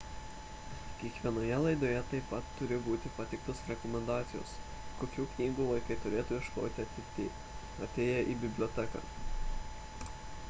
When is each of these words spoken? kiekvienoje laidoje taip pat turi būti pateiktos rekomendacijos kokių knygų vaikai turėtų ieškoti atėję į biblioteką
kiekvienoje 0.99 1.57
laidoje 1.63 1.99
taip 2.13 2.23
pat 2.29 2.47
turi 2.61 2.79
būti 2.85 3.11
pateiktos 3.17 3.59
rekomendacijos 3.71 4.53
kokių 5.01 5.25
knygų 5.33 5.67
vaikai 5.73 5.97
turėtų 6.05 6.39
ieškoti 6.39 6.87
atėję 7.89 8.25
į 8.35 8.39
biblioteką 8.45 9.03